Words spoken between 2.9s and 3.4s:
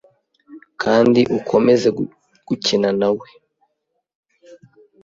na we.